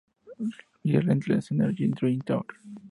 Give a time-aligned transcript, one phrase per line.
[0.83, 2.43] Relentless Energy Drink tour.